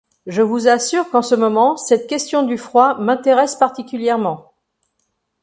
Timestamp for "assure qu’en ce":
0.67-1.35